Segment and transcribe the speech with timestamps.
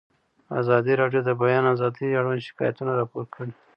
[0.59, 3.51] ازادي راډیو د د بیان آزادي اړوند شکایتونه راپور کړي.